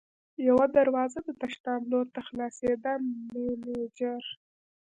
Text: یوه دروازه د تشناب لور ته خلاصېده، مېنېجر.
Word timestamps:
یوه 0.47 0.65
دروازه 0.77 1.19
د 1.23 1.29
تشناب 1.41 1.81
لور 1.91 2.07
ته 2.13 2.19
خلاصېده، 2.27 2.93
مېنېجر. 3.31 4.23